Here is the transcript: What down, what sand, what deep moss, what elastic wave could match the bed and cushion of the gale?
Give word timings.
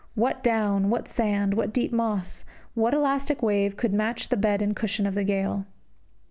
What 0.15 0.43
down, 0.43 0.89
what 0.89 1.07
sand, 1.07 1.53
what 1.53 1.71
deep 1.71 1.91
moss, 1.93 2.43
what 2.73 2.95
elastic 2.95 3.43
wave 3.43 3.77
could 3.77 3.93
match 3.93 4.29
the 4.29 4.35
bed 4.35 4.59
and 4.59 4.75
cushion 4.75 5.05
of 5.05 5.13
the 5.13 5.23
gale? 5.23 5.67